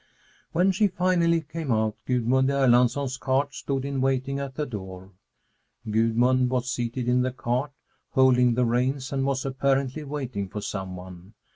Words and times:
When 0.51 0.71
she 0.71 0.87
finally 0.87 1.41
came 1.41 1.71
out, 1.71 1.95
Gudmund 2.07 2.49
Erlandsson's 2.49 3.17
cart 3.17 3.53
stood 3.53 3.85
in 3.85 4.01
waiting 4.01 4.39
at 4.39 4.55
the 4.55 4.65
door. 4.65 5.11
Gudmund 5.85 6.49
was 6.49 6.71
seated 6.71 7.07
in 7.07 7.21
the 7.21 7.29
cart, 7.31 7.71
holding 8.09 8.55
the 8.55 8.65
reins, 8.65 9.13
and 9.13 9.23
was 9.27 9.45
apparently 9.45 10.03
waiting 10.03 10.49
for 10.49 10.59
some 10.59 10.95
one. 10.95 11.35